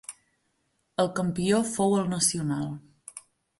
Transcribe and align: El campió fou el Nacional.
El 1.03 1.11
campió 1.19 1.61
fou 1.73 1.95
el 2.01 2.11
Nacional. 2.17 2.67